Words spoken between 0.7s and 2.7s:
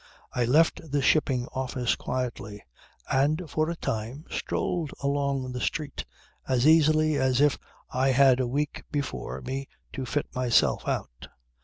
the shipping office quietly